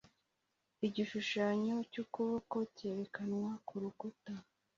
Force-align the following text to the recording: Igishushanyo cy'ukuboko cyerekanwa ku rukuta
Igishushanyo 0.85 1.75
cy'ukuboko 1.91 2.57
cyerekanwa 2.75 3.51
ku 3.67 3.73
rukuta 3.81 4.33